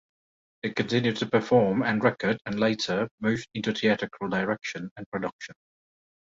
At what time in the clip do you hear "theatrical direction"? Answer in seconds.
3.71-4.89